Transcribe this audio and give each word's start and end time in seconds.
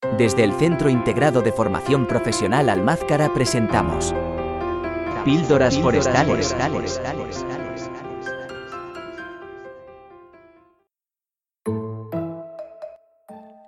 Desde 0.00 0.44
el 0.44 0.52
Centro 0.52 0.88
Integrado 0.88 1.42
de 1.42 1.50
Formación 1.50 2.06
Profesional 2.06 2.68
Almázcara 2.68 3.34
presentamos 3.34 4.14
Píldoras, 5.24 5.76
forestales. 5.76 6.54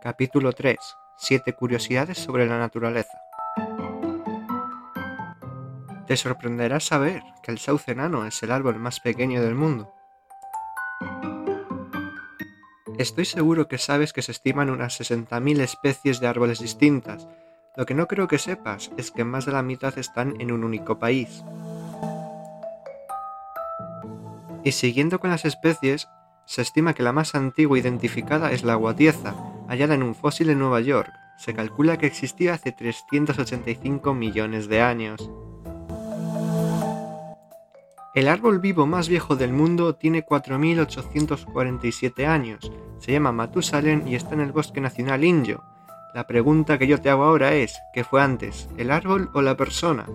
Capítulo 0.00 0.52
3. 0.52 0.76
Siete 1.18 1.52
curiosidades 1.52 2.18
sobre 2.18 2.46
la 2.46 2.60
naturaleza. 2.60 3.18
Te 6.06 6.16
sorprenderá 6.16 6.78
saber 6.78 7.24
que 7.42 7.50
el 7.50 7.58
sauce 7.58 7.90
enano 7.90 8.24
es 8.24 8.40
el 8.44 8.52
árbol 8.52 8.76
más 8.76 9.00
pequeño 9.00 9.42
del 9.42 9.56
mundo. 9.56 9.92
Estoy 13.00 13.24
seguro 13.24 13.66
que 13.66 13.78
sabes 13.78 14.12
que 14.12 14.20
se 14.20 14.30
estiman 14.30 14.68
unas 14.68 15.00
60.000 15.00 15.60
especies 15.60 16.20
de 16.20 16.26
árboles 16.26 16.58
distintas. 16.58 17.26
Lo 17.74 17.86
que 17.86 17.94
no 17.94 18.06
creo 18.06 18.28
que 18.28 18.36
sepas 18.36 18.90
es 18.98 19.10
que 19.10 19.24
más 19.24 19.46
de 19.46 19.52
la 19.52 19.62
mitad 19.62 19.96
están 19.96 20.38
en 20.38 20.52
un 20.52 20.64
único 20.64 20.98
país. 20.98 21.42
Y 24.64 24.72
siguiendo 24.72 25.18
con 25.18 25.30
las 25.30 25.46
especies, 25.46 26.10
se 26.44 26.60
estima 26.60 26.92
que 26.92 27.02
la 27.02 27.14
más 27.14 27.34
antigua 27.34 27.78
identificada 27.78 28.52
es 28.52 28.64
la 28.64 28.74
guatieza, 28.74 29.34
hallada 29.66 29.94
en 29.94 30.02
un 30.02 30.14
fósil 30.14 30.50
en 30.50 30.58
Nueva 30.58 30.82
York. 30.82 31.10
Se 31.38 31.54
calcula 31.54 31.96
que 31.96 32.04
existía 32.04 32.52
hace 32.52 32.70
385 32.70 34.12
millones 34.12 34.68
de 34.68 34.82
años. 34.82 35.30
El 38.12 38.26
árbol 38.26 38.58
vivo 38.58 38.86
más 38.86 39.08
viejo 39.08 39.36
del 39.36 39.52
mundo 39.52 39.94
tiene 39.94 40.26
4.847 40.26 42.26
años, 42.26 42.72
se 42.98 43.12
llama 43.12 43.30
Matusalén 43.30 44.08
y 44.08 44.16
está 44.16 44.34
en 44.34 44.40
el 44.40 44.50
Bosque 44.50 44.80
Nacional 44.80 45.22
Inyo. 45.22 45.62
La 46.12 46.26
pregunta 46.26 46.76
que 46.76 46.88
yo 46.88 47.00
te 47.00 47.08
hago 47.08 47.22
ahora 47.22 47.54
es, 47.54 47.78
¿qué 47.94 48.02
fue 48.02 48.20
antes, 48.20 48.68
el 48.76 48.90
árbol 48.90 49.30
o 49.32 49.42
la 49.42 49.56
persona? 49.56 50.06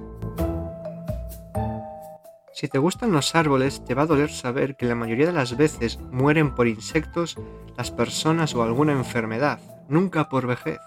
Si 2.52 2.68
te 2.68 2.80
gustan 2.80 3.14
los 3.14 3.34
árboles, 3.34 3.86
te 3.86 3.94
va 3.94 4.02
a 4.02 4.08
doler 4.08 4.30
saber 4.30 4.76
que 4.76 4.86
la 4.86 4.96
mayoría 4.96 5.28
de 5.28 5.32
las 5.32 5.56
veces 5.56 5.98
mueren 6.12 6.54
por 6.54 6.68
insectos, 6.68 7.38
las 7.78 7.92
personas 7.92 8.56
o 8.56 8.64
alguna 8.64 8.92
enfermedad, 8.92 9.60
nunca 9.88 10.28
por 10.28 10.48
vejez. 10.48 10.80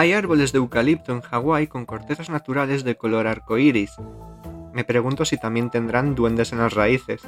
Hay 0.00 0.14
árboles 0.14 0.52
de 0.52 0.56
eucalipto 0.56 1.12
en 1.12 1.20
Hawái 1.20 1.66
con 1.66 1.84
cortezas 1.84 2.30
naturales 2.30 2.84
de 2.84 2.96
color 2.96 3.26
arcoíris. 3.26 3.96
Me 4.72 4.82
pregunto 4.82 5.26
si 5.26 5.36
también 5.36 5.68
tendrán 5.68 6.14
duendes 6.14 6.52
en 6.52 6.58
las 6.60 6.72
raíces. 6.72 7.20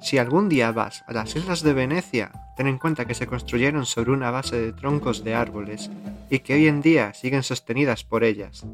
Si 0.00 0.16
algún 0.16 0.48
día 0.48 0.72
vas 0.72 1.04
a 1.06 1.12
las 1.12 1.36
islas 1.36 1.62
de 1.62 1.74
Venecia, 1.74 2.32
ten 2.56 2.68
en 2.68 2.78
cuenta 2.78 3.04
que 3.04 3.12
se 3.12 3.26
construyeron 3.26 3.84
sobre 3.84 4.12
una 4.12 4.30
base 4.30 4.58
de 4.58 4.72
troncos 4.72 5.24
de 5.24 5.34
árboles 5.34 5.90
y 6.30 6.38
que 6.38 6.54
hoy 6.54 6.68
en 6.68 6.80
día 6.80 7.12
siguen 7.12 7.42
sostenidas 7.42 8.02
por 8.02 8.24
ellas. 8.24 8.64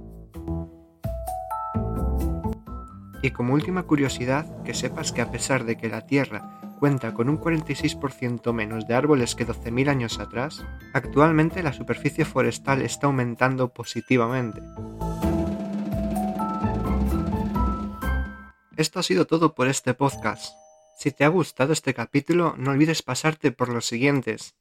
Y 3.22 3.32
como 3.32 3.54
última 3.54 3.82
curiosidad, 3.82 4.46
que 4.62 4.72
sepas 4.72 5.10
que 5.10 5.22
a 5.22 5.32
pesar 5.32 5.64
de 5.64 5.76
que 5.76 5.88
la 5.88 6.06
Tierra 6.06 6.61
cuenta 6.82 7.14
con 7.14 7.28
un 7.28 7.38
46% 7.38 8.52
menos 8.52 8.88
de 8.88 8.94
árboles 8.94 9.36
que 9.36 9.46
12.000 9.46 9.88
años 9.88 10.18
atrás, 10.18 10.64
actualmente 10.92 11.62
la 11.62 11.72
superficie 11.72 12.24
forestal 12.24 12.82
está 12.82 13.06
aumentando 13.06 13.72
positivamente. 13.72 14.60
Esto 18.76 18.98
ha 18.98 19.04
sido 19.04 19.28
todo 19.28 19.54
por 19.54 19.68
este 19.68 19.94
podcast. 19.94 20.56
Si 20.98 21.12
te 21.12 21.22
ha 21.22 21.28
gustado 21.28 21.72
este 21.72 21.94
capítulo, 21.94 22.56
no 22.58 22.72
olvides 22.72 23.02
pasarte 23.02 23.52
por 23.52 23.68
los 23.68 23.86
siguientes. 23.86 24.56